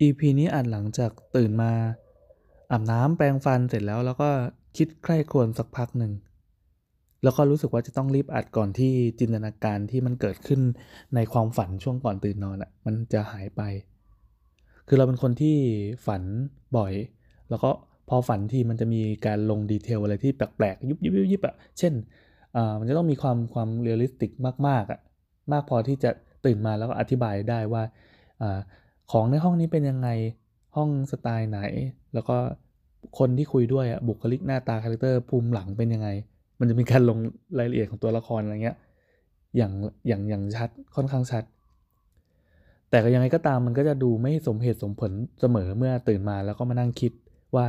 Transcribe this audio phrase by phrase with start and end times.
[0.00, 1.72] EP นี้อัดหลังจากตื่นมา
[2.72, 4.30] อาบน้ำแปรงฟันเสร็จแล้ว แล้วก็
[4.76, 6.12] คิดใคร่ครวญสักพักหนึ่ง
[7.22, 10.60] แล้วก็รู้สึกว่าจะต้องรีบอัดก่อนที่จินตนาการที่มันเกิดขึ้น
[11.14, 13.62] ในความฝันช่วงก่อนตื่นนอนอะ่ะมันจะหายไป
[14.88, 15.56] คือเราเป็นคนที่
[16.06, 16.22] ฝัน
[16.76, 16.92] บ่อย
[17.50, 17.70] แล้วก็
[18.08, 21.92] พอฝันทีมันจะมีการลง detail อะไรที่แปลกๆ ยุบยิบยุบยิบอะเช่น
[22.56, 24.30] อ่ามันจะต้องมีความความ realistic
[24.66, 25.00] มากๆอะ
[25.52, 26.10] มากพอที่จะ
[26.44, 27.82] ตื่นมาแล้วก็อธิบายได้ว่า
[28.42, 28.58] อ่า
[29.10, 30.08] ของในห้องนี้เป็นยังไง
[30.76, 31.60] ห้องสไตล์ไหน
[32.14, 32.36] แล้วก็
[33.18, 36.08] คนที่คุยด้วยอะบุคลิกหน้าตา character ภูมิหลังเป็นยังไง
[36.58, 37.18] มันจะมีการลง
[37.58, 38.76] รายละเอียดของตัวละครอะไรเงี้ย
[39.56, 39.72] อย่าง
[40.08, 41.44] อย่างอย่างชัดค่อนข้างชัด
[42.90, 47.12] แต่ก็ยังไงก็ตามมันก็จะดูไม่สมเหตุสมผลเสมอเมื่อตื่นมาแล้วก็มานั่งคิด
[47.56, 47.66] ว่า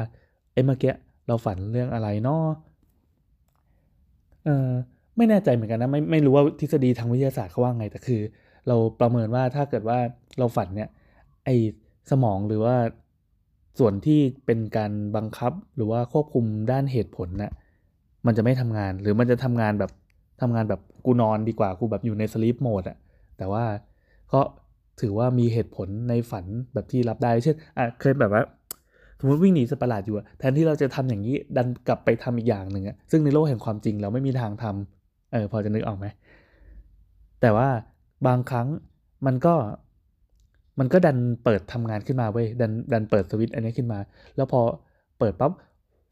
[0.54, 0.94] เอ้เมื่อกี้
[1.28, 2.46] เราฝันเรื่องอะไรเนาะ
[4.46, 4.70] เออ
[5.18, 8.22] ไม่แน่ใจเหมือนกันนะไม่ไม่รู้ว่าทฤษฎีทางวิทยาศาสตร์เขาว่าไงแต่คือ
[8.68, 9.98] เราประเมินว่าถ้าเกิดว่า
[10.40, 10.90] เราฝันเนี่ย
[11.46, 11.50] ไอ
[12.12, 12.76] สมองหรือว่า
[13.80, 17.52] ส่วนที่เป็นการบังคับหรือว่าควบคุมด้านเหตุผลนะ่ะ
[18.26, 19.92] มันจะไม่ทำงานหรือมันจะทำงานแบบ
[20.42, 22.98] ทำงานแบบกูนอนดีกว่ากูแบบอยู่ในสลีปโหมดอะ
[23.38, 23.64] แต่ว่า
[24.34, 24.42] ก็
[25.02, 28.44] ถือว่ามีเหตุผลในฝันแบบที่รับได้ เช่นอะเคยแบบว่า
[29.20, 34.66] สมมติวิ่งหนีสัตว์ประหลาดอยู่แทนที่เราจะทำอย่างนี้ดันกลับไปทำอีกอย่างหนึ่งอะซึ่งในโลกแห่งความจริงเราไม่มีทางท
[34.98, 36.06] เออพอจะนึกออกไหม
[37.42, 37.70] แต่ว่า
[38.28, 38.68] บางครั้ง
[39.26, 39.56] มันก็
[40.80, 44.00] มันก็ดันเปิดทำงานขึ้นมาเว้ยดันดันเปิดสวิตช์อันนี้ขึ้นมา
[44.36, 44.62] แล้วพอ
[45.20, 45.52] เปิดปั๊บ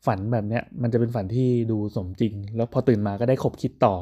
[0.05, 3.95] ฝันแบบเนี้ยมันจะเป็นฝันที่ดูสมจริง แล้วพอตื่นมาก็ได้ขบคิดต่อ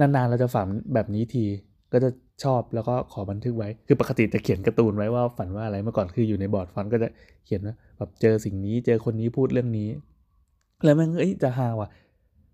[0.00, 1.44] นานๆเราจะฝันแบบนี้ที
[1.92, 2.10] ก็จะ
[2.44, 7.08] ชอบแล้วก็ขอบันทึกไว้ คือปกติจะเขียนการ์ตูนไว้ว่าฝันว่าอะไรเมื่อก่อนคืออยู่ในบอร์ดฟอนต์ก็จะ
[7.44, 9.88] เขียนว่าแบบเจอสิ่งนี้เจอคนนี้พูดเรื่องนี้
[10.84, 11.88] แล้วมันเอ้ยจะฮาว่ะ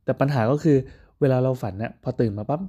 [0.04, 0.76] แต่ปัญหาก็คือ
[1.20, 2.60] เวลาเราฝันเนี่ยพอตื่นมาปั๊บ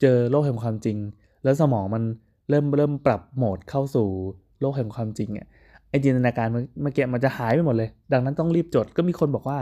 [0.00, 0.96] เจอโลกแห่งความจริง
[1.44, 2.02] แล้วสมองมัน
[2.48, 4.06] เริ่มเริ่มปรับโหมดเข้าสู่
[4.60, 5.46] โลกแห่งความจริงอะ
[5.90, 9.58] ไอจินตนาการเมื่อกี้มันจะหายไปหมดเลย ดังนั้นต้องรีบจดก็มีคนบอกว่า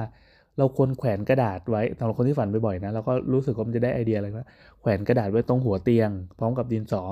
[0.58, 4.48] เราควรแขวนกระดาษไว้สำหรับคนที่ฝันบ่อยๆนะแล้วก็รู้สึกว่ามันจะได้ไอเดียอะไรว่า
[4.80, 7.02] แขวนกระดาษไว้ตรงหัวเตียง พร้อมกับดินสอ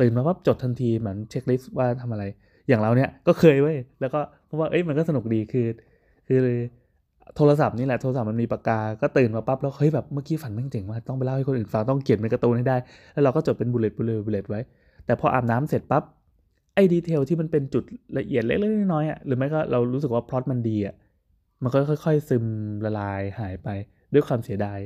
[0.00, 2.24] ตื่นมาปั๊บจดทันทีเหมือนเช็คลิสต์ว่าทำอะไร
[2.68, 5.66] อย่างเราเนี่ยก็เคยเว้แล้วก็เพราะว่าเอ้ยมันก็สนุกดีคือ
[6.28, 6.38] คือ
[7.36, 12.76] โทรศัพท์นี่แหละโทรศัพท์มันมีปากกา ก็ตื่นมาปั๊บแล้วเฮ้ยแบบเมื่อกี้ฝันแม่งเจ๋งมากต้องไปเล่าให้คนอื่นฟังต้องเขียนเป็นการ์ตูนให้ได้
[13.12, 14.60] แล้วเราก็จดเป็น bullet bullet bullet ไว้
[15.08, 16.02] แต่พออาบน้ำเสร็จปั๊บ
[16.74, 17.84] ไอ้ detail ที่มันเป็นจุด
[18.18, 20.94] ละเอียดเล็กๆน้อยๆอะหรือไม่ก็เรารู้สึกว่าพล็อตมันดีอะ
[21.62, 22.44] มันก็ค่อย ๆ ซึม
[22.84, 23.68] ละลายหายไป
[24.12, 24.78] ด้วยความเสียดาย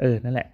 [0.00, 0.48] เออนั่นแหละ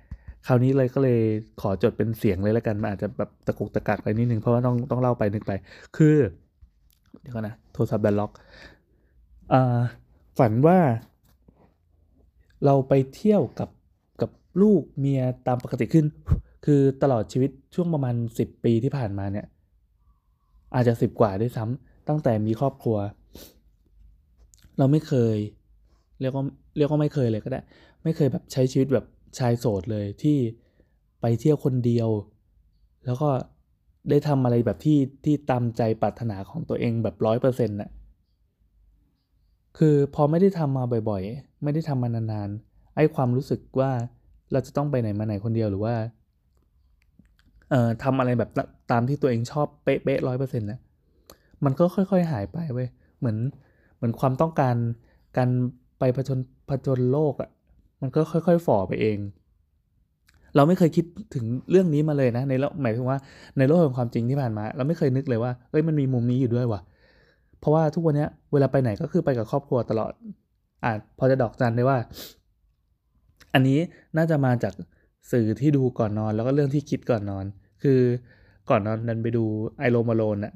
[0.46, 1.20] คราวนี้เลยก็เลย
[1.60, 5.52] ขอจดเป็นเสียงเลยแล้วกันมันอาจจะแบบตะกุกตะกักไปนิดนึงเพราะว่าต้องต้องเล่าไปนึกไป
[5.96, 6.16] คือ
[7.20, 8.32] เดี๋ยวก่อนนะโทรศัพท์แบนล็อก
[9.52, 9.80] อ่า
[10.38, 10.78] ฝันว่า
[12.64, 13.70] เราไปเที่ยวกับ
[14.20, 14.30] กับ
[14.62, 16.06] ลูกเมียตามปกติขึ้น
[16.64, 19.46] คือตลอดชีวิตช่วงประมาณสิบปีที่ผ่านมาเนี่ย
[20.74, 22.96] อาจจะสิบกว่าด้วยซ้ำตั้งแต่มีครอบครัว
[24.78, 25.36] เราไม่เคย
[26.20, 26.44] เรียกว่า
[26.76, 27.60] เรียกว่าไม่เคยเลยก็ได้
[28.04, 29.06] ไม่เคยแบบใช้ชีวิตแบบ
[29.38, 30.36] ชายโสดเลยที่
[31.20, 32.08] ไปเที่ยวคนเดียว
[33.06, 33.28] แล้วก็
[34.10, 37.90] ได้ทำอะไรแบบที่ที่ตามใจปรารถนาของตัวเองแบบร้อยเปอร์เซ็นต์น่ะ
[39.78, 43.90] คือพอไม่ได้ทำมาบ่อยๆ ไม่ได้ทำมานานๆไอ้ความรู้สึกว่า
[44.52, 45.94] เราจะต้องไปไหนมาไหนคนเดียวหรือว่า
[48.02, 48.50] ทำอะไรแบบ
[48.90, 50.78] ตามที่ตัวเองชอบเป๊ะๆร้อยเปอร์เซ็นต์นะ
[51.64, 53.36] มันก็ค่อยๆหายไปเว้ยเหมือน
[53.96, 54.76] เหมือนความต้องการ
[55.36, 55.48] การ
[55.98, 57.50] ไปผจญผจญโลกอะ่ะ
[58.00, 59.18] มันก็ค่อยๆฝ่อไปเอง
[60.56, 63.18] เราไม่เคยคิดถึงเรื่องนี้มาเลยนะในโลกหมายถึงว่า
[63.58, 66.80] ในโลกของความจริงที่ผ่านมา เราไม่เคยนึกเลยว่าเอ้ยมันมีมุมนี้อยู่ด้วยว่ะ
[67.60, 70.12] เพราะว่าทุกวันนี้เวลาไปไหนก็คือไปกับครอบครัวตลอด
[70.84, 71.98] อ่าพอจะดอกจันได้ว่า
[73.54, 73.78] อันนี้
[74.16, 74.72] น่าจะมาจาก
[75.32, 77.44] สื่อที่ดูก่อนนอนแล้วก็เรื่องที่คิดก่อนนอน
[77.82, 78.00] คือ
[78.70, 79.44] ก่อนนอนนันไปดู
[79.78, 80.52] ไอโรมาโลนอะ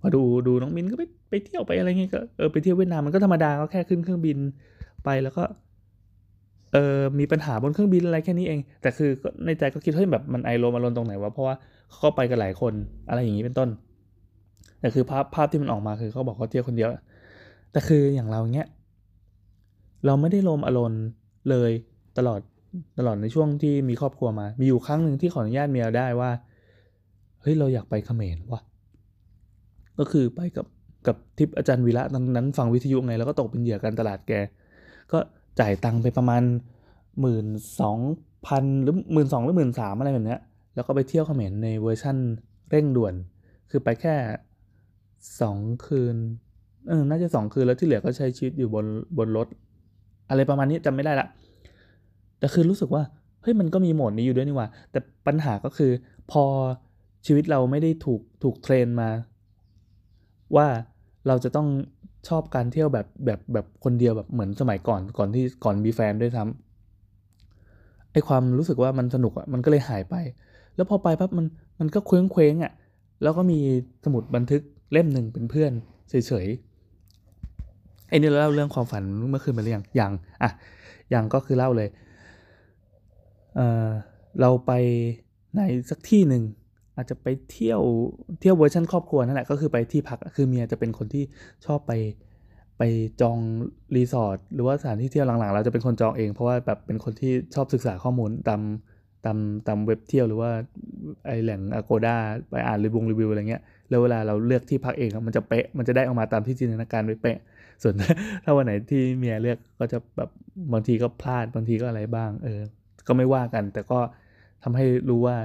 [0.00, 4.38] พอดูดูน้องมินก็ไปไปเที่ยวไปอะไรเงี้ยก็เออไปเที่ยวเวียดนามมันก็ธรรมดาก็แค่ขึ้นเครื่องบิน
[5.04, 5.42] ไปแล้วก็
[6.72, 9.10] เออมีปัญหาบนเครื่องบินอะไรแค่นี้เอง แต่คือ
[9.44, 11.54] ในใจก็คิดเฮ้ยแบบมันไอโรมาโลนตรงไหนวะเพราะว่า
[11.92, 12.72] เขาไปกันหลายคน
[13.08, 13.68] อะไรอย่างนี้เป็นต้น
[14.80, 16.88] แต่คือภาพภาพที่มันออกมาคือเขาบอกเขาเที่ยวคนเดียว
[17.72, 18.66] แต่คืออย่างเราเนี้ย
[20.06, 21.02] เราไม่ได้ลมอารมณ์
[21.50, 21.70] เลย
[22.18, 22.40] ตลอด
[22.98, 26.30] ตลอดในช่วงที่มีครอบครัวมา มีอยู่ครั้งหนึ่งที่ขออนุญาตเมียได้ว่า
[27.42, 28.60] เฮ้ยเราอยากไปเขมรว่ะ
[29.98, 30.66] ก็คือไปกับ
[31.06, 34.32] กับทิปอาจารย์วีระตอนนั้นฟังวิทยุไง แล้วก็ตกเป็นเหยื่อการตลาดแก
[35.12, 35.18] ก็
[35.60, 36.42] จ่ายตังค์ไปประมาณ
[37.20, 37.46] หมื่น
[37.80, 37.98] สอง
[38.46, 40.40] พันหรือหมื่นสองหรือหมื่นสามอะไรแบบเนี้ย
[40.74, 42.16] แล้วก็ไปเที่ยวเขมรในเวอร์ชั่น
[42.70, 43.14] เร่งด่วน
[43.70, 44.14] คือไปแค่
[45.40, 46.16] สองคืน
[46.88, 48.86] เออน่าจะสองคืนแล้วที่เหลือก็ใช้ชีวิตอยู่บน
[49.18, 49.48] บนรถ
[50.30, 51.28] อะไรประมาณนี้จำไม่ได้ละ
[52.42, 53.02] แต่คือรู้สึกว่า
[53.42, 55.90] เฮ้ยมันก็มีโหมดนี้อยู่ด้วยนี่ว่า แต่ปัญหาก็คือ
[56.32, 56.44] พอ
[57.26, 59.10] ชีวิตเราไม่ได้ถูกถูกเทรนมา
[60.56, 60.66] ว่า
[61.26, 61.68] เราจะต้อง
[62.28, 70.14] ชอบการเที่ยวแบบแบบแบบคนเดียวแบบเหมือนสมัยก่อนก่อนที่ก่อนมีแฟนด้วยซ้ำไอความรู้สึกว่ามันสนุกอะมันก็เลยหายไป
[70.76, 71.46] แล้วพอไปปั๊บมัน
[71.80, 72.72] มันก็เคว้งเคว้งอะ
[73.22, 73.58] แล้วก็มี
[74.04, 74.62] สมุดบันทึก
[74.92, 75.72] เล่มหนึ่งเป็นเพื่อน
[76.10, 80.12] เฉยๆไอ้นี่เราเล่าเรื่องความฝันเมื่อคืนไปหรือยังยัง
[80.42, 80.50] อะ
[81.14, 81.88] ยังก็คือเล่าเลย
[83.54, 84.72] เเราไป
[85.56, 85.60] ใน
[85.90, 86.44] สักที่หนึ่ง
[86.96, 87.80] อาจจะไปเที่ยว
[88.40, 91.24] เที่ยวเวอร์ชันครอบครัวนั่นแหละก็คือไปที่พักคือเมียจะเป็นคนที่
[91.66, 91.92] ชอบไป
[92.78, 92.82] ไป
[93.20, 93.38] จอง
[93.96, 98.60] รีสอร์ทหรือว่าสถานที่เที่ยวหลังๆ เราจะเป็นคนจองเอง เพราะว่าแบบเป็นคนที่ชอบศึกษาข้อมูลตาม
[99.24, 100.50] ตามตามเว็บเที่ยวหรือว่า
[101.26, 102.16] ไอแหล่ง Agoda
[102.50, 107.38] ไปอ่านรีวิวรีวิวอะไรเงี้ยแล้วเวลาเราเลือกที่พักเองมันจะเป๊ะมันจะได้ออกมาตามที่จินตนาการไปเป๊ะ
[107.82, 107.94] ส่วน
[108.44, 110.30] ถ้าวันไหนที่เมียเลือกก็จะแบบ
[110.72, 112.60] บางทีก็พลาดบางทีก็อะไรบ้างเออ
[113.06, 113.98] ก็ไม่ว่ากัน แต่ก็
[114.62, 115.36] ทำให้รู้ว่า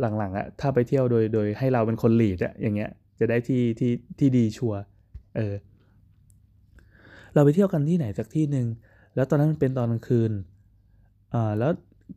[0.00, 2.90] หลังๆอะถ้าไปเที่ยวโดยโดยให้เราเป็นคนหลีดอะอย่างเงี้ย
[3.20, 4.74] จะได้ที่ที่ที่ดีชัว
[5.36, 5.54] เออ
[7.34, 8.66] เราไปเที่ยวกันที่ไหนสักที่หนึ่ง
[9.14, 10.32] แล้วตอนนั้นมันเป็นตอนกลางคืน
[11.34, 11.70] อ่าแล้ว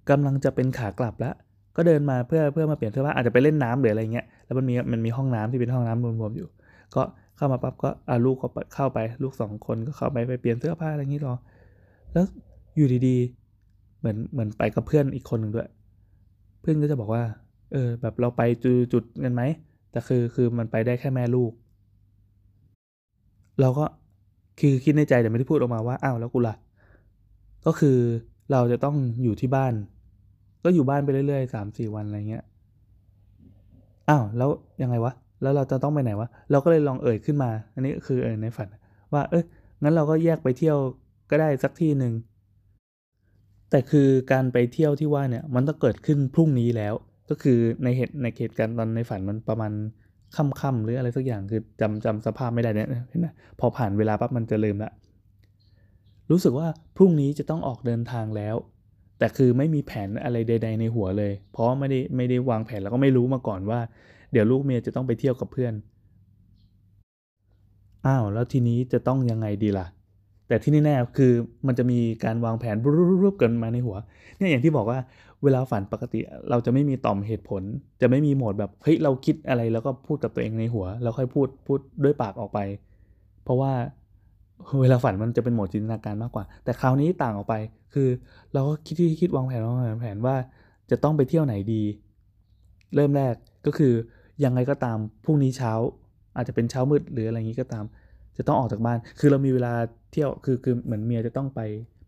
[0.09, 1.35] กำลังจะเป็นขากลับแล้ว
[1.75, 6.47] ก็เดินมาเพื่อเพื่อมาเปลี่ยนเสื้อผ้าอาจจะไปเล่นน้ำหรืออะไรเงี้ยแล้วมันมีมันมีห้องน้ำที่เป็นห้องน้ำรวมๆอยู่
[6.95, 7.03] ก็
[7.37, 11.33] เข้ามาปั๊บก็อาลูกก็เข้าไป ลูกสองคนก็เข้าไปไปเปลี่ยนเสื้อผ้าอะไรอย่างนี้รอ
[12.13, 12.25] แล้ว
[12.75, 13.46] อยู่ดีๆ
[13.99, 15.69] เหมือนเหมือนไปกับเพื่อนอีกคนหนึ่งด้วย
[16.61, 17.23] เพื่อนก็จะบอกว่า
[17.71, 19.41] เออ แบบเราไปจุดจุดกันไหม
[19.91, 21.51] แต่คือคือมันไปได้แค่แม่ลูก
[23.61, 23.85] เราก็
[24.59, 26.55] คือคิดในใจแต่ไม่ได้พูดออกมาว่าอ้าวแล้วกูล่ะ
[27.65, 27.97] ก็คือ
[28.51, 29.73] เราจะต้องอยู่ที่บ้าน
[30.63, 32.43] ก็อยู่บ้านไปเรื่อยๆสามสี่วันอะไรเงี้ย
[34.09, 34.49] อ้าวแล้ว
[34.81, 38.67] ยังไงวะแล้วเราจะต้องไปไหนวะเราก็เลยลองเอ่ยขึ้นมา อันนี้คือเอ่ยในฝัน
[39.13, 39.43] ว่า เอ้ย
[39.83, 40.77] งั้นเราก็แยกไปเที่ยว
[41.29, 42.13] ก็ได้สักที่หนึ่ง
[43.69, 46.93] แต่คือการไปเที่ยวที่ว่าเนี่ยมันต้องเกิดขึ้นพรุ่งนี้แล้ว
[47.29, 49.71] ก็คือในเหตุในเหตุการณ์ตอนในฝันมันประมาณ
[50.35, 53.27] ค่ำๆหรืออะไรสักอย่างคือจำจำสภาพไม่ได้เนี่ยเห็นไหม
[53.59, 54.91] พอผ่านเวลาปั๊บมันจะลืมละ
[56.31, 56.67] รู้สึกว่า
[56.97, 58.55] พรุ่งนี้จะต้องออกเดินทางแล้ว
[59.19, 63.79] แต่คือไม่มีแผนอะไรใด ๆ ในหัวเลย เพราะไม่ได้ไม่ได้วางแผนแล้วก็ไม่รู้มาก่อนว่า
[64.31, 65.73] เดี๋ยวลูกเมียจะต้องไปเที่ยวกับเพื่อน
[68.05, 69.85] อ้าวแล้วทีนี้จะต้องยังไงดีล่ะ
[70.47, 71.31] แต่ที่แน่คือ
[71.67, 72.75] มันจะมีการวางแผน
[73.23, 73.97] รูปๆกันมาในหัว
[74.37, 74.99] เนี่ยอย่างที่บอกว่า
[75.43, 77.61] เวลาฝันปกติ เราจะไม่มีต่อมเหตุผล
[78.01, 82.59] จะไม่มีโหมดแบบเฮ้ยเราคิดอะไรแล้วก็พูดกับตัวเองในหัว แล้วค่อยพูดพูดด้วยปากออกไป
[83.43, 83.71] เพราะว่า
[84.81, 87.55] เวลาฝันมันจะเป็นโหมดจินตนาการมากกว่า แต่คราวนี้ต่างออกไป
[87.93, 88.09] คือ
[88.53, 90.35] เราก็คิดที่คิดวางแผนวางแผนว่า
[90.91, 91.83] จะต้องไปเที่ยวไหนดี
[92.95, 93.33] เริ่มแรก
[93.65, 93.93] ก็คือ
[94.43, 95.71] ยังไงก็ตามพรุ่งนี้เช้า
[96.35, 97.83] อาจจะเป็นเช้ามืดหรืออะไรอย่างนี้ก็ตาม
[98.37, 99.73] จะต้องออกจากบ้าน คือเรามีเวลา
[100.11, 101.59] เที่ยว คือคือเหมือนเมียจะต้องไป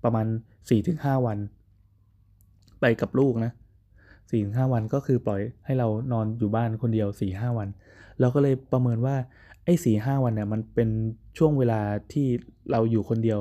[0.03, 1.37] ประมาณ4ถึง5วัน
[2.81, 3.51] ไปกับลูกนะ
[4.29, 7.67] สี่ถึงห้าวันก็คือปล่อยให้เรานอนอยู่บ้านคนเดียวสี่ห้าวัน
[8.19, 9.15] เราก็เลยประเมินว่า
[9.65, 10.89] ไอ้สี่ห้าวันเนี่ยมันเป็น
[11.37, 11.79] ช่วงเวลา
[12.13, 12.27] ที่
[12.71, 13.39] เราอยู่คนเดียว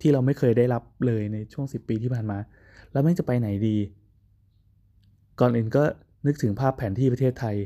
[0.00, 2.38] ที่เราไม่เคยได้รับเลยในช่วงสิบปีที่ผ่านมา
[2.92, 3.76] แล้วไม่จะไปไหนดี
[5.40, 5.82] ก่อนอื่นก็
[6.26, 7.56] นึกถึงภาพแผนที่ประเทศไทย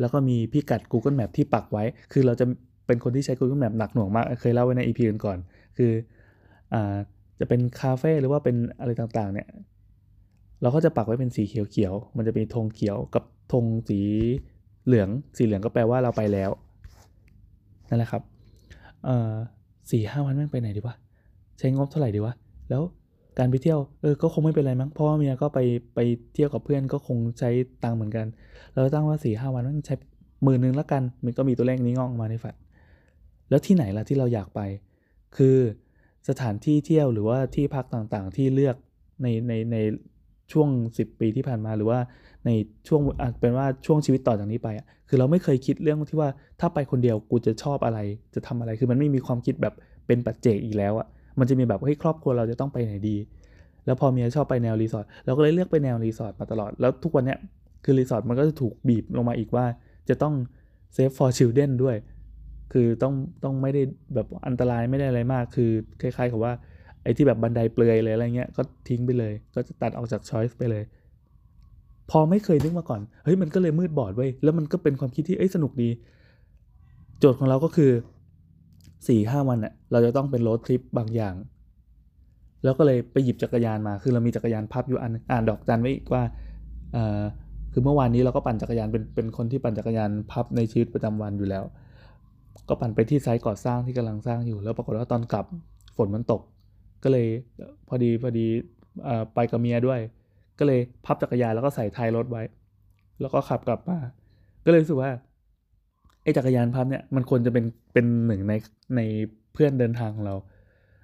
[0.00, 2.46] แล้วก็มีพิกัด Google Map ที่ปักไว้ คือเราจะ
[2.86, 5.38] เป็นคนที่ใช้ Google Map หนักหน่วงมาก เคยเล่าไว้ใน EP อื่นก่อน
[5.76, 5.92] คือ
[6.74, 6.96] อ่า
[7.40, 9.48] จะเป็นคาเฟ่หรือว่าเป็นอะไรต่างๆเนี่ย
[10.62, 14.00] เราก็จะปักไว้เป็นสีเขียวๆ มันจะมีธงเขียวกับธงสี
[14.86, 16.50] เหลือง สีเหลืองก็แปลว่าเราไปแล้ว
[17.88, 18.22] นั่นแหละครับ
[19.04, 19.34] เอ่อ
[19.90, 20.94] สี่ห้าวันแม่งไปไหนดีวะ
[21.58, 22.34] ใช้งบเท่าไหร่ดีวะ
[22.70, 22.82] แล้ว
[23.38, 25.58] การไปเที่ยว เออ ก็คงไม่เป็นไรมั้ง เพราะว่าเมียก็ไป
[25.94, 25.98] ไป
[26.34, 27.50] เที่ยวกับเพื่อนก็คงใช้
[27.82, 28.26] ตังค์เหมือนกัน
[28.72, 29.94] เราตั้งว่าสี่ห้าวันต้องใช้
[30.44, 32.54] หมื่นหนึ่งละกัน มันก็มีตัวเลขนี้งอกมาในฝัน
[33.52, 34.60] แล้วที่ไหนล่ะที่เราอยากไป
[35.36, 35.56] คือ
[36.28, 38.76] สถานที่เที่ยวหรือว่าที่พักต่างๆ ที่เลือก
[39.22, 39.76] ในในใน
[40.52, 40.68] ช่วง
[40.98, 41.98] 10 ปีที่ผ่านมาหรือว่า
[42.46, 42.50] ใน
[42.88, 43.00] ช่วง
[43.40, 46.28] เป็นว่าช่วงชีวิตต่อจากนี้ไปอะคือเราไม่เคยคิดเรื่องที่ว่า
[46.60, 47.98] ถ้าไปคนเดียวกูจะชอบอะไร
[48.34, 49.74] จะทำอะไรคือมันไม่มีความคิดแบบ
[50.06, 51.06] เป็นปัจเจกอีกแล้วอะ
[51.38, 53.16] มันจะมีแบบเฮ้ยครอบครัวเราจะต้องไปไหนดี
[53.86, 57.38] แล้วพอเมียชอบไปแนวรีสอร์ทเราก็เลยเลือกไปแนวรีสอร์ทมาตลอดแล้วทุกวันเนี้ย
[57.84, 59.64] คือรีสอร์ทมันก็จะถูกบีบลงมาอีกว่า
[60.08, 60.34] จะต้อง
[60.96, 61.96] safe for children ด้วย
[62.72, 63.14] คือต้อง
[63.44, 63.82] ต้องไม่ได้
[64.14, 66.52] แบบอันตรายไม่ได้อะไรมาก คือคล้ายๆกับว่า
[67.02, 70.84] ไอ้ที่แบบบันไดเปลือยเลยอะไรเงี้ยก็ทิ้งไปเลย ก็จะตัดออกจากช้อยส์ไปเลย
[72.10, 75.88] พอไม่เคยนึกมาก่อน เฮ้ยมันก็เลยมืดบอดไว้แล้วมันก็เป็นความคิดที่เอ้ยสนุกดี
[77.18, 77.90] โจทย์ของเราก็คือ
[79.08, 81.34] สี่ห้าวันเน่ยเราจะต้องเป็นรถทริปบางอย่าง
[82.64, 86.22] แล้วก็เลยไปหยิบจักรยานมา คือเรามีจักรยานพับอยู่อันอ่านดอกจันไว้อีกว่า
[87.72, 91.64] คือเมื่อวานนี้เราก็ปั่นจักรยานเป็นเป็นคนที่ปั่นจักรยานพับในชีวิตประจำวันอยู่แล้ว
[92.68, 95.46] ก็ปั่นไปที่ไซต์ก่อสร้างที่กำลังสร้างอยู่ แล้วปรากฏว่าตอนกลับ
[95.96, 96.40] ฝนมันตก
[97.02, 97.26] ก็เลย
[97.88, 98.46] พอดีพอดี
[99.34, 100.00] ไปกับเมียด้วย
[100.58, 102.42] ก็เลยพับจักรยานแล้วก็ใส่ท้ายรถไว้
[103.20, 103.98] แล้วก็ขับกลับมา
[104.64, 105.10] ก็เลยรู้สึกว่า
[106.22, 108.52] ไอ้จักรยานพับเนี่ยมันควรจะเป็นเป็นหนึ่งใน
[108.96, 109.00] ใน
[109.52, 110.34] เพื่อนเดินทางของเรา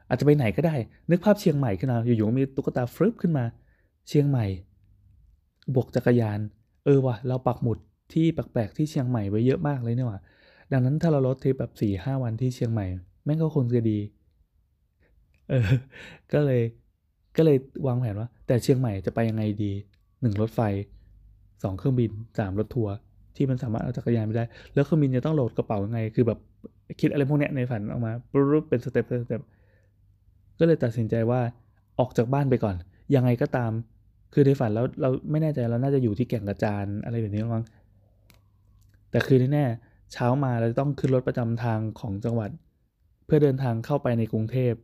[0.08, 0.74] อาจจะไปไหนก็ได้
[1.10, 3.44] นึกภาพเชียงใหม่ขึ้นมาอยู่ๆมีตุ๊กตาฟรึบขึ้นมา
[4.08, 4.46] เชียงใหม่
[5.74, 6.38] บวกจักรยาน
[6.84, 7.78] เออวะเราปักหมุด
[8.12, 10.20] ที่แปลกๆที่เชียงใหม่ไว้เยอะมากเลยเนี่ยว่ะ
[10.72, 12.86] ดังนั้นถ้าเราลดทริปแบบสี่ห้าวันที่เชียงใหม่
[13.24, 13.98] แม่งก็คงจะดี
[15.48, 15.66] เออ
[16.32, 16.62] ก็เลย
[17.36, 17.56] ก็เลย
[17.86, 19.72] วางแผนว่า แต่เชียงใหม่จะไปยังไงดี
[20.20, 20.60] หนึ่งรถไฟ
[21.62, 22.94] สองเครื่องบินสามรถทัวร์
[23.36, 24.44] ที่มันสามารถเอาจักรยานไปได้
[24.74, 26.38] แล้วเครื่องบินจะต้องโหลดกระเป๋ายังไง คือแบบ
[27.00, 29.40] คิดอะไรพวกเนี้ยในฝันออกมาปุ๊บเป็น step step
[30.58, 31.40] ก็เลยตัดสินใจว่า
[31.98, 32.76] ออกจากบ้านไปก่อน
[33.14, 33.72] ยังไงก็ตาม
[34.32, 37.64] คือในฝันแล้วเราไม่แน่ใจเราน่าจะอยู่ที่แก่งกระจานอะไรแบบนี้มั้ง
[39.10, 39.64] แต่คือแน่
[40.12, 42.50] เช้ามาเราต้องขึ้นรถประจำทางของจังหวัด
[43.26, 44.74] เพื่อเดินทางเข้าไปในกรุงเทพ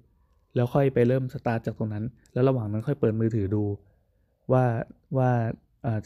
[0.55, 3.65] แล้วค่อยไปเริ่มสตาร์ทจากตรงนั้น แล้วระหว่างนั้นค่อยเปิดมือถือดู
[4.53, 4.65] ว่า
[5.19, 5.31] ว่า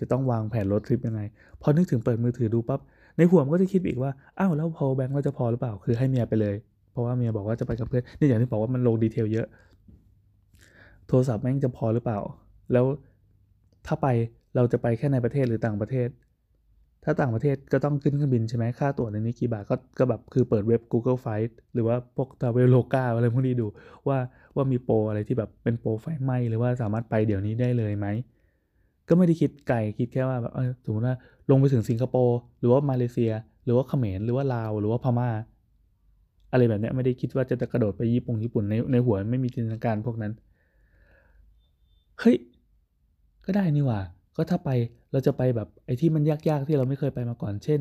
[0.01, 1.21] จะต้องวางแผนรถทริปยังไง
[1.63, 2.81] พอนึกถึงเปิดมือถือดูปั๊บ
[3.17, 6.55] ในหัวมันก็จะคิดอีกว่าอ้าวแล้วพอแบงค์เราจะพอหรือเปล่าคือให้เมียไปเลย
[6.91, 9.47] เพราะว่าเมียบอกว่าจะไปกับเพื่อนนี่อย่างที่บอกว่ามันลง detail เยอะ
[11.09, 12.19] โทรศัพท์แม่งจะพอหรือเปล่า
[12.73, 12.85] แล้ว
[13.87, 14.07] ถ้าไป
[14.57, 16.09] เราจะไปแค่ในประเทศหรือต่างประเทศ
[17.05, 23.67] ถ้าต่างประเทศก็ต้องขึ้นเครื่องบินใช่ไหมค่าตั๋วในนี้กี่บาทก็ก็แบบคือเปิดเว็บ Google Flight หรือว่าพวก Traveloka อะไรพวกนี้ดู
[24.09, 24.19] ว่า
[24.57, 28.07] ว่ามีโปรอะไรที่แบบเป็นโปรไฟไหม้หรือว่าสามารถไปเดี๋ยวนี้ได้เลยไหม
[29.09, 30.53] ก็ไม่ได้คิดไกลคิดแค่ว่าแบบ
[30.85, 31.17] สมมติว่า
[31.51, 33.33] ลงไปถึงสิงคโปร์หรือว่ามาเลเซีย
[33.65, 35.31] หรือว่าเขมรหรือว่าลาวหรือว่าพม่า
[36.53, 40.33] อะไรแบบนี้ไม่ได้คิดว่าจะกระโดดไปญี่ปุ่นญี่ปุ่นในในหัวไม่มีจินตนาการพวกนั้น
[42.21, 42.37] เฮ้ย
[43.45, 44.01] ก็ได้นี่หว่า
[44.37, 44.71] ก็ถ้าไป
[45.13, 47.81] เราจะไปแบบไอ้ที่มันยากๆที่เราไม่เคยไปมาก่อน เช่น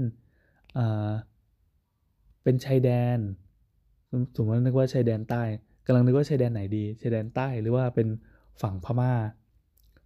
[0.77, 1.11] อ่า
[2.43, 3.19] เป็นชายแดน
[4.35, 5.43] สมมตินึกว่าชายแดนใต้
[5.85, 8.07] กำลังนึกว่าชายแดนไหนดี ชายแดนใต้หรือว่าเป็น
[8.61, 9.13] ฝั่งพม่า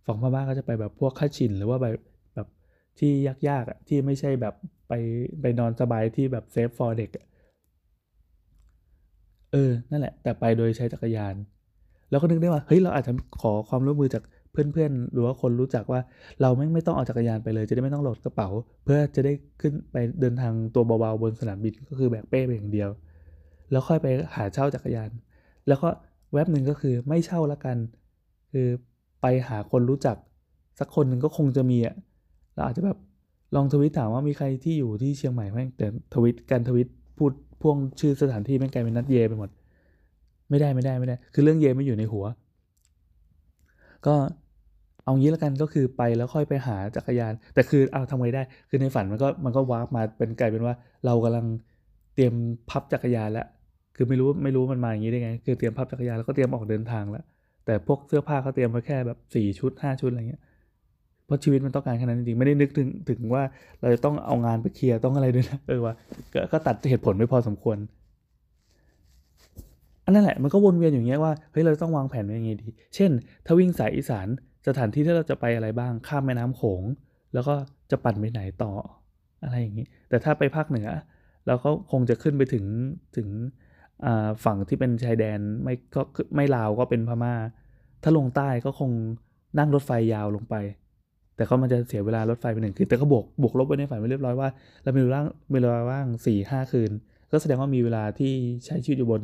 [0.06, 1.94] ฝั่งพม่าก็จะไปแบบพวกข้าชินหรือว่าแบบ
[2.36, 2.48] แบบ
[3.00, 3.12] ที่
[3.50, 4.54] ยากๆอะที่ไม่ใช่แบบ
[4.88, 4.94] ไป
[5.42, 7.10] ไปนอนสบายที่แบบเซฟฟอร์เด็ก
[9.52, 11.36] เออ นั่นแหละ แต่ไปโดยใช้จักรยาน
[12.10, 16.00] แล้วก็นึกได้ว่า เฮ้ย เราอาจจะขอความร่วมมือจาก เพื่อนๆหรือว่าคนรู้จักว่า
[16.42, 18.50] เราไม่ไม่ต้องเอาจักรยานไปเลย จะได้ไม่ต้องโหลดกระเป๋า
[18.84, 22.90] เพื่อจะได้ขึ้นไปเดินทางตัวเบาๆบนสนามบินก็คือแบกเป้ไปอย่างเดียว
[23.72, 25.10] แล้วค่อยไปหาเช่าจักรยาน
[25.68, 25.90] แล้วก็
[26.34, 27.78] เว็บหนึ่งก็คือไม่เช่าละกัน
[28.52, 28.68] คือ
[29.22, 30.18] ไปหาคนรู้จัก
[30.80, 31.96] สักคนหนึ่งก็คงจะมีอะ
[32.56, 32.98] เราอาจจะแบบ
[33.56, 37.32] ลองทวิตถามว่ามีใครที่อยู่ที่เชียงใหม่ไหมแต่ทวิตการทวิตพูด
[37.62, 39.50] พ่วงชื่อสถานที่แม่งกลายเป็นนัดเยไปหมด
[40.50, 42.26] ไม่ได้ไม่ได้ไม่ได้ คือเรื่องเยไม่อยู่ในหัว
[44.08, 44.16] ก็
[45.04, 51.46] เอางี้แล้วกันก็คือไปแล้วค่อยไปหาจักรยาน แต่คือเอาทำไงได้ คือในฝันมันก็มันก็วาร์ปมาเป็นกลายเป็นว่า เรากำลัง
[52.16, 52.34] เตรียม
[52.70, 53.48] พับจักรยานแล้ว
[53.96, 57.24] คือไม่รู้ไม่รู้มันมาอย่างนี้ได้ไง คือเตรียมพับจักรยานแล้วก็เตรียมออกเดินทางแล้ว
[57.66, 60.42] แต่พวกเสื้อผ้าเขาเตรียมไว้แค่แบบสี่ชุดห้าชุดอะไรเงี้ย
[61.26, 63.44] เพราะชีวิตมันต้องการแค่นั้นจริงๆไม่ได้นึกถึงถึงว่า
[63.82, 65.94] เราจะต้องเอางานไปเคลียร์ต้องอะไรด้วยนะเออว่า
[66.52, 67.78] ก็ตัดเหตุผลไม่พอสมควร
[70.12, 73.12] นนั้นแหละมันก็วนเวียนอย่างเงี้ยว่าเฮ้ยเราต้องวางแผนยังไงดี เช่น
[73.46, 74.28] ถ้าวิ่งสายอีสาน
[74.68, 76.84] สถานที่ที่เราจะไปอะไรบ้างข้ามแม่น้ำโขง
[77.34, 77.54] แล้วก็
[77.92, 78.72] จะปั่นไปไหนต่อ
[79.44, 80.88] อะไรอย่างนี้ แต่ถ้าไปภาคเหนือ
[81.48, 82.66] เราก็คงจะขึ้นไปถึง
[83.16, 83.28] ถึง
[84.46, 86.02] ฝั่งที่เป็นชายแดนไม่ก็
[86.36, 87.34] ไม่ลาวก็เป็นพมา่า
[88.04, 88.92] ถ้าลงใต้ก็คง
[89.60, 90.56] นั่งรถไฟยาวลงไป
[91.36, 94.50] แต่ก็มันจะเสียเวลารถไฟไปหนึ่งคืนแต่ก็บวกบวกลบไปในฝันไว้เรียบร้อยว่า
[94.84, 95.22] เรามีเวลา
[95.54, 96.92] เวลาว่างสี่ห้าคืน
[97.32, 98.34] ก็แสดงว่ามีเวลาที่
[98.66, 99.22] ใช้ชีวิตอยู่บน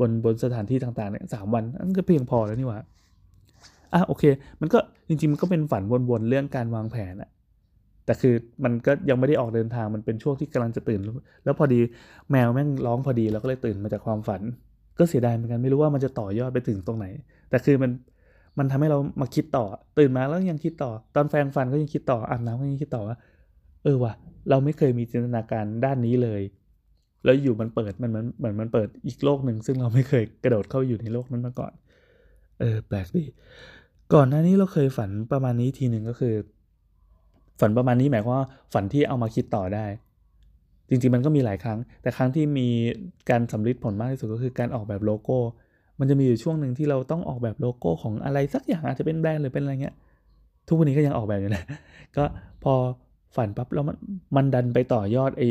[0.00, 2.80] บนบนสถานที่ต่างๆเนี่ยสามวันนั่นก็เพียงพอแล้วนี่หว่า
[3.94, 4.24] อะโอเค
[4.60, 7.30] มันก็จริงๆมันก็เป็นฝันวนๆเรื่องการวางแผนอะ
[8.06, 8.34] แต่คือ
[8.64, 11.00] มันก็ยังไม่ได้ออกเดินทางมันเป็นช่วงที่กำลังจะตื่น
[11.44, 11.80] แล้วพอดี
[12.30, 14.42] แมวแม่งร้องพอดีเราก็เลยตื่นมาจากความฝัน
[14.98, 17.06] ก็เสียดายเหมือนกันไม่รู้ว่ามันจะต่อยอดไปถึงตรงไหน
[17.50, 17.90] แต่คือมัน
[18.58, 19.64] มันทำให้เรามาคิดต่อ
[19.98, 23.16] ตื่นมาแล้วยังคิดต่อ ตอนแฟงฟันก็ยังคิดต่ออาบน้ำก็ยังคิดต่อว่า
[23.84, 24.12] เออว่ะ
[24.50, 26.40] เราไม่เคยมีจินตนาการด้านนี้เลย
[27.24, 31.72] แล้วอยู่มันเปิดมันเหมือนเหมือนมันเปิดอีกโลกหนึ่งซึ่งเราไม่เคยกระโดดเข้าอยู่ในโลกนั้นมาก่อน
[32.60, 33.24] เออแปลกดี
[34.14, 36.34] ก่อนหน้านี้เราเคยฝันประมาณนี้ทีหนึ่งก็คือ
[37.60, 39.86] ฝันประมาณนี้หมายความว่าฝันที่เอามาคิดต่อได้
[40.88, 42.68] จริงๆมันก็มีหลายครั้ง แต่ครั้งที่มี
[43.30, 45.38] การสำลิดผลมากที่สุดก็คือการออกแบบโลโก้
[46.00, 49.94] มันจะมีอยู่ช่วงหนึ่งที่เราต้องออกแบบโลโก้ของอะไรสักอย่างอาจจะเป็นแบรนด์หรือเป็นอะไรเงี้ย
[50.68, 51.64] ทุกวันนี้ก็ยังออกแบบอยู่นะ
[52.16, 52.24] ก็
[52.64, 52.74] พอ
[53.36, 53.96] ฝันปั๊บแล้วมัน
[54.36, 55.46] มันดันไปต่อยอดไอ้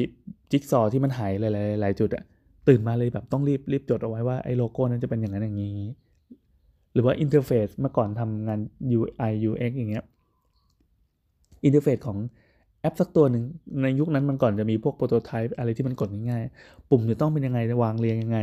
[0.51, 2.23] จิ๊กซอที่มันหายหลายๆหลายจุดอะ
[2.67, 5.89] ตื่นมาเลยแบบต้องรีบรีบจดเอาไว้ว่าไอ้โลโก้นั้นจะเป็นอย่างนั้นอย่างนี้
[6.93, 8.59] หรือว่า interface เมื่อก่อนทำงาน
[8.99, 10.05] UI UX อย่างเงี้ย
[11.65, 12.17] interface ของ
[12.81, 13.43] แอปสักตัวหนึ่ง
[13.81, 18.39] ในยุคนั้นมันก่อนจะมีพวก prototype อะไรที่มันกดง่ายๆ ปุ่มจะต้องเป็นยังไงวางเรียงยังไง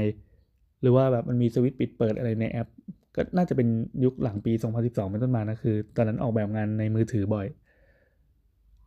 [0.81, 2.69] หรือว่าแบบมันมีสวิตช์ปิดเปิดอะไรในแอป
[3.15, 3.69] ก็น่าจะเป็น
[4.05, 7.47] ยุคหลังปี 2012 เป็นต้นมานะคือ ตอนนั้นออกแบบงานในมือถือบ่อย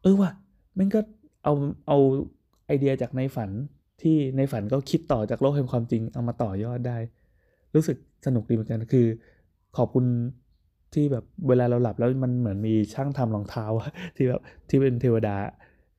[0.02, 0.32] เออว่ะ
[0.78, 1.00] มันก็
[1.44, 1.54] เอา
[1.88, 1.98] เอา
[2.66, 3.50] ไอเดียจากในฝัน
[4.02, 6.98] ที่ในฝันก็คิดต่อจากโลกแห่งความจริงเอามาต่อยอดได้
[7.76, 9.08] รู้สึกสนุกดีเหมือนกันคือ
[9.78, 10.06] ขอบคุณ
[10.94, 13.66] ที่แบบเวลาเราหลับแล้วมันเหมือนมีช่างทำรองเท้า
[14.16, 15.36] ที่แบบที่เป็นเทวดา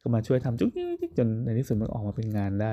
[0.01, 0.71] ก็มาช่วยทำจุ๊ก
[1.19, 2.73] จนในที่สุดมันออกมาเป็นงานได้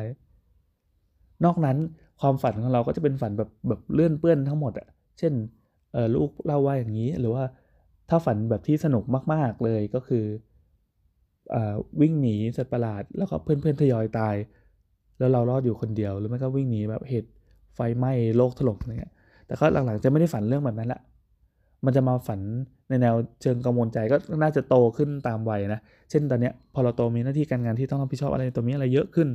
[1.45, 1.77] นอกนั้น
[2.21, 4.87] ความฝันของเราก็จะเป็นฝันแบบแบบเลื่อนเปื้อนทั้งหมดอะ
[5.19, 5.33] เช่น
[5.93, 7.43] เออลูกเล่าว่าอย่างนี้หรือว่า
[8.09, 10.23] ถ้าฝันแบบที่สนุกมาก ๆเลยก็คือ
[12.01, 14.35] วิ่งหนีสัตว์ประหลาด แล้วก็เพื่อนๆทยอยตาย
[15.19, 17.29] แล้วเรารอดอยู่คนเดียวหรือไม่ก็วิ่งหนีแบบเหตุ
[17.75, 19.13] ไฟไหม้โลกถล่มอะไรเงี้ย
[19.45, 21.01] แต่ก็หลังๆจะไม่ได้ฝันเรื่องแบบนั้นละ
[21.85, 22.39] มันจะมาฝัน
[22.89, 29.27] ในแนวเชิงกังวลใจก็น่าจะโตขึ้นตามวัยนะ เช่นตอนเนี้ยพอเราโตมีหน้าที่การงานที่ต้องรับผิดชอบอะไรตัวนี้อะไรเยอะขึ้น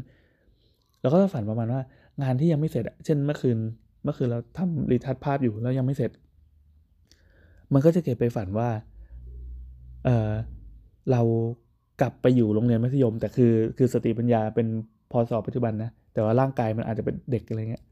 [1.00, 1.80] เราก็จะฝันประมาณว่า
[2.22, 3.58] งานที่ยังไม่เสร็จเช่นเมื่อคืน
[4.02, 6.10] เมื่อคืนเราทำรีทัชภาพอยู่แล้วยังไม่เสร็จ
[7.72, 8.68] มันก็จะเก็บไปฝันว่า
[10.04, 10.30] เออ
[11.10, 11.20] เรา
[12.00, 14.66] กลับไปอยู่โรงเรียนมัธยม แต่คือคือสติปัญญาเป็น
[15.12, 17.84] พอสอบปัจจุบันนะแต่ว่าร่างกายมันอาจจะเป็นเด็กอะไรเงี้ย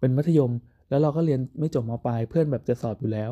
[0.00, 0.50] เป็นมัธยม
[0.90, 3.30] แล้วเราก็เรียนไม่จบมปลายเพื่อนแบบจะสอบอยู่แล้ว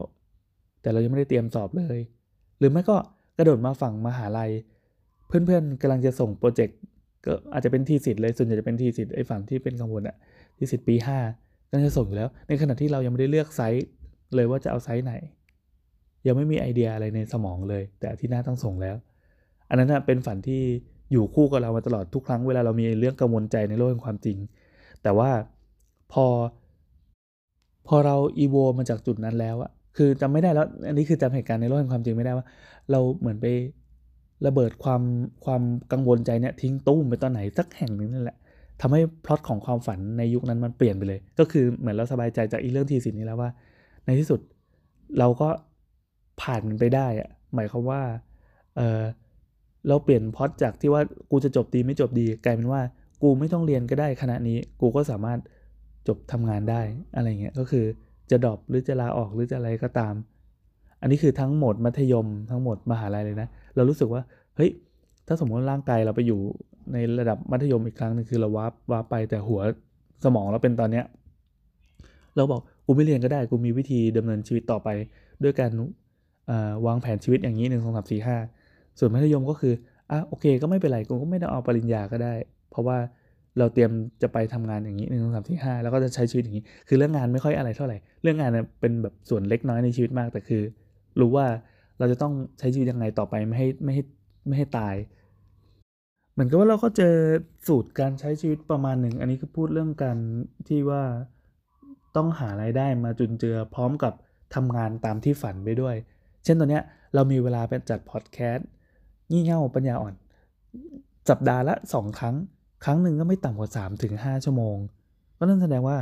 [0.82, 1.98] แต่เรายังไม่ได้เตรียมสอบเลย
[2.58, 2.96] หรือไม่ก็
[3.38, 4.50] กระโดดมาฝั่งมหาลัย
[5.26, 6.78] เพื่อนๆกำลังจะส่งโปรเจกต์
[7.25, 10.16] ก็อาจจะเป็น thesis เลยส่วนใหญ่จะเป็น thesis ไอ้ฝั่งที่เป็นกังวลอะ
[10.57, 11.18] thesis ปีห้า
[11.68, 13.87] กำลังจะส่งอยู่แล้ว ในขณะที่เรายังไม่ได้เลือก site
[14.34, 15.12] เลยว่าจะเอา site ไหน
[16.26, 18.96] ยังไม่มีไอเดียอะไรในสมองเลย แต่อาทิตย์หน้าต้องส่งแล้ว
[19.68, 20.62] อันนั้นเป็นฝันที่
[21.12, 24.37] อยู่คู่กับเรามาตลอดทุกครั้งเวลาเรามีเรื่องกังวลใจในโลกแห่งความจริง
[25.02, 25.30] แต่ว่า
[26.12, 26.26] พอ
[27.88, 32.46] พอเราอีโวมาจากจุดนั้นแล้วอะคือจำไม่ได้แล้ว อันนี้คือจำเหตุการณ์ในโลกแห่งความจริงไม่ได้ว่า
[32.90, 33.46] เราเหมือนไป
[34.46, 35.02] ระเบิดความ
[35.44, 38.37] ความกังวลใจเนี่ยทิ้งตู้มไปตอนไหนสักแห่งหนึ่งนั่นแหละ
[38.80, 43.50] ทำให้พล็อตของความฝันในยุคนั้นมันเปลี่ยนไปเลย ก็คือเหมือนเราสบายใจจากอีเรื่องทีสินนี้แล้วว่า
[44.04, 44.40] ในที่สุด
[45.18, 45.48] เราก็
[46.40, 48.00] ผ่านมันไปได้อะหมายความว่า
[48.76, 49.02] เออ
[49.88, 52.80] เราเปลี่ยนพอตจากที่ว่ากูจะจบดีไม่จบดีกลายเป็นว่า
[53.23, 55.38] กูไม่ต้องเรียนก็ได้ขณะนี้ กูก็สามารถ
[56.09, 56.81] จบทำงานได้
[57.16, 57.85] อะไรเงี้ยก็คือ
[58.31, 60.14] จะ drop หรือจะลาออกหรือจะอะไรก็ตาม
[61.00, 64.22] อันนี้คือทั้งหมดมัธยมทั้งหมดมหาลัยเลยนะ เรารู้สึกว่า
[64.57, 64.70] เฮ้ย
[65.26, 66.40] ถ้าสมมติร่างกายเราไปอยู่
[66.92, 69.61] ในระดับมัธยมอีกครั้งนึงคือเรา warp warp ไปแต่หัว
[70.24, 71.05] สมองเราเป็นตอนเนี้ย
[72.37, 74.88] เราบอกกูไม่เรียนก็ได้กูมีวิธีดำเนินชีวิตต่อไป
[75.42, 75.70] ด้วยการ
[76.87, 78.37] วางแผนชีวิตอย่างนี้หนึ่งสองสามสี่ห้า
[78.98, 79.74] ส่วนมัธยมก็คือ
[80.11, 82.34] อะโอเค ก็ไม่เป็นไรกูก็ไม่ต้องเอาปริญญาก็ได้
[82.70, 82.98] เพราะว่า
[83.58, 83.90] เราเตรียม
[84.22, 90.62] จะไปทำงานอย่างนี้หนึ่งสองสามสี่ห้าแล้วก็จะใช้ชีวิตอย่างนี้ คือเรื่องงานไม่ค่อยอะไรเท่าไหร่ เรื่องงานเป็นแบบส่วนเล็กน้อยในชีวิตมาก แต่คือ
[91.20, 91.46] รู้ว่า
[91.98, 94.02] เราจะต้องใช้ชีวิตยังไงต่อไปไม่ให้ไม่ให้
[94.46, 94.94] ไม่ให้ตาย
[96.32, 97.14] เหมือนกับว่าเราก็เจอ
[97.66, 100.18] สูตรการใช้ชีวิตประมาณหนึ่ง อันนี้คือพูดเรื่องการ
[100.68, 101.02] ที่ว่า
[102.16, 104.12] ต้องหารายได้มาจุนเจือพร้อมกับ
[104.54, 105.96] ทำงานตามที่ฝันไปด้วย
[106.44, 106.82] เช่นตอนเนี้ย
[107.14, 108.68] เรามีเวลาเป็นจัดพอดแคสต์
[109.31, 110.14] งี่เง่าปัญญาอ่อน
[111.31, 112.37] สัปดาห์ละสองครั้ง
[112.85, 114.77] ครั้งหนึ่งก็ไม่ต่ำกว่า3ถึง5ชั่วโมง
[115.38, 115.97] ก็นั่นแสดงว่า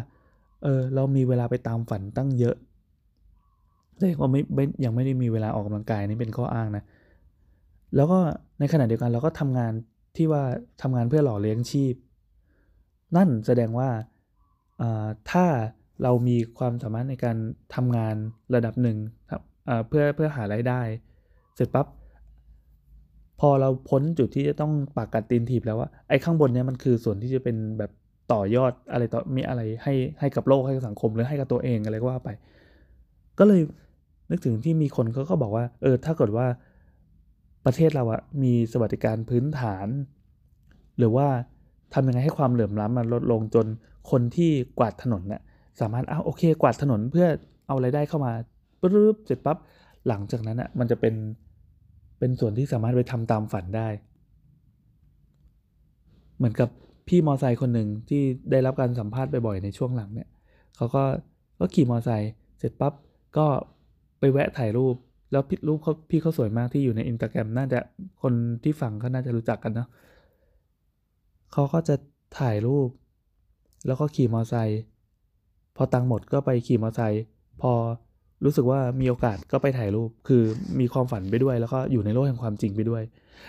[0.63, 2.57] เออ เรามีเวลาไปตามฝันตั้งเยอะ
[3.99, 6.85] แต่ว่าไม่ยังไม่ได้มีเวลาออกกำลังกายนี่เป็นข้ออ้างนะ
[7.97, 8.19] แล้วก็
[8.59, 9.73] ในขณะเดียวกันเราก็ทำงาน
[10.17, 10.43] ที่ว่า
[10.83, 11.95] ทำงานเพื่อหล่อเลี้ยงชีพ
[13.17, 13.89] นั่นแสดงว่า
[15.31, 15.47] ถ้า
[16.03, 17.37] เรามีความสามารถในการ
[17.75, 18.17] ทำงาน
[18.55, 18.99] ระดับหนึ่ง
[19.89, 20.81] เพื่อเพื่อหารายได้
[21.55, 21.87] เสร็จปับ๊บ
[23.41, 27.91] พอเราพ้นจุดที่จะต้องปากกัดตีนถีบแล้วว่าไอ้ข้างบนเนี้ยมันคือส่วนที่จะเป็นแบบ
[28.33, 32.29] ต่อยอดอะไรต่อมีอะไรให้ให้กับโลกให้กับสังคมหรือให้กับตัวเองอะไรก็ว่าไป
[33.39, 33.61] ก็เลย
[34.31, 36.47] นึกถึงที่มีคนเขาก็บอกว่า เออ ถ้าเกิดว่า
[37.67, 39.89] ประเทศเราอะมีสวัสดิการพื้นฐาน
[40.99, 41.27] หรือว่า
[41.95, 43.67] ทำยังไงให้ความเหลื่อมล้ำมันลดลงจน
[44.11, 45.43] คนที่กวาดถนนเนี่ย
[45.81, 47.27] สามารถอ้าโอเค กวาดถนนเพื่อ
[47.67, 48.33] เอาไรายได้เข้ามา
[48.81, 49.57] ปุ๊บเสร็จปั๊บ
[50.09, 51.15] หลังจากนั้นอะมันจะเป็น
[52.19, 53.89] เป็นส่วนที่สามารถไปทำตามฝันได้
[56.37, 56.69] เหมือนกับ
[57.09, 60.29] พี่มอไซค์คนหนึ่งที่ได้รับการสัมภาษณ์บ่อยๆในช่วงหลังเนี่ย
[60.77, 61.03] เขาก็
[61.59, 62.93] ก็ขี่มอไซค์เสร็จปั๊บ
[63.37, 63.47] ก็
[64.19, 64.97] ไปแวะถ่ายรูป
[65.33, 67.79] แล้วพิรูปเขาพี่เขาสวยมากที่อยู่ในอินสตาแกรมน่าจะ
[68.23, 69.89] คนที่ฟังเขาน่าจะรู้จักกันเนาะ
[71.53, 71.95] เขาก็จะ
[72.39, 72.89] ถ่ายรูป
[73.87, 74.81] แล้วก็ขี่มอไซค์
[75.77, 77.23] พอตังหมดก็ไปขี่มอไซค์
[77.61, 77.73] พอ
[78.45, 80.43] รู้สึกว่ามีโอกาสก็ไปถ่ายรูป คือ
[80.81, 83.03] มีความฝันไปด้วย แล้วก็อยู่ในโลกแห่งความจริงไปด้วย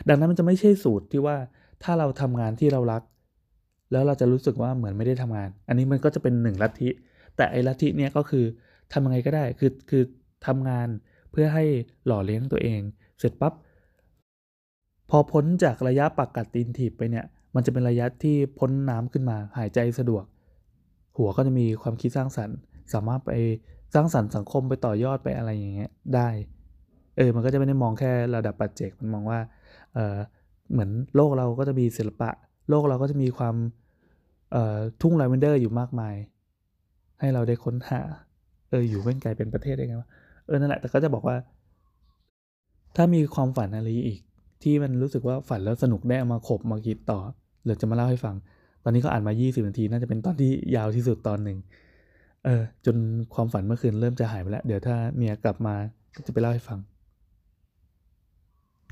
[0.09, 1.35] ดังนั้นมันจะไม่ใช่สูตรที่ว่า
[1.83, 3.01] ถ้าเราทำงานที่เรารัก
[3.91, 6.89] แล้วเราจะรู้สึกว่าเหมือนไม่ได้ทำงาน อันนี้มันก็จะเป็นหนึ่งลัทธิ
[7.35, 8.45] แต่ไอ้ลัทธิเนี้ยก็คือ
[8.91, 10.03] ทำยังไงก็ได้ คือคือ
[10.47, 10.87] ทำงาน
[11.31, 11.65] เพื่อให้
[12.05, 12.81] หล่อเลี้ยงตัวเอง
[13.19, 13.53] เสร็จปับ๊บ
[15.09, 20.23] พอพ้นจากระยะปักกัดตีนถีบไปเนี่ย มันจะเป็นระยะที่พ้นน้ำขึ้นมาหายใจสะดวก
[21.17, 22.57] หัวก็จะมีความคิดสร้างสรรค์
[22.93, 23.31] สามารถไป
[23.93, 26.29] สร้างสรรค์สังคมไปต่อยอดไปอะไรอย่างเงี้ยได้
[27.17, 29.39] เออมันก็จะไม่ได้มองแค่ระดับปัจเจกมันมองว่า
[29.93, 30.17] เออ
[30.71, 32.29] เหมือนโลกเราก็จะมีศิลปะ
[32.69, 33.55] โลกเราก็จะมีความ
[34.51, 36.15] เอ่อทุ่งลาเวนเดอร์อยู่มากมาย
[37.19, 38.01] ให้เราได้ค้นหา
[38.69, 40.09] เอออยู่เว้นไกลเป็นประเทศได้ไงวะ
[40.45, 41.35] เออนั่นแหละแต่ก็จะบอกว่า
[42.95, 44.19] ถ้ามีความฝันอะไรอีก
[44.63, 47.19] ที่มันรู้สึกว่าฝันแล้วสนุกได้เอามาขบมาคิดต่อ
[47.65, 48.35] เดี๋ยวจะมาเล่าให้ฟัง
[48.83, 51.57] ตอนนี้ก็อ่านมา 20 นาที น่าจะเป็นตอนที่ยาวที่สุดตอนหนึ่ง
[52.45, 52.97] เออจน
[53.33, 55.75] ความฝันเมื่อคืนเริ่มจะหายไปแล้ว เดี๋ยวถ้าเมียกลับมา
[56.15, 56.79] ก็จะไปเล่าให้ฟัง